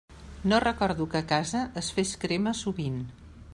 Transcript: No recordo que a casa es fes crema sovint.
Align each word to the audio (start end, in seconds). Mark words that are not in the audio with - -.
No 0.49 0.57
recordo 0.69 1.09
que 1.11 1.19
a 1.21 1.27
casa 1.33 1.61
es 1.81 1.93
fes 1.99 2.17
crema 2.25 2.57
sovint. 2.65 3.01